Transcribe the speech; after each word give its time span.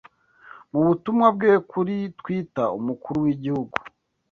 Mu 0.71 0.81
butumwa 0.87 1.27
bwe 1.35 1.51
kuri 1.71 1.95
Twita 2.19 2.63
umukuru 2.77 3.17
w’Igihugu 3.25 3.75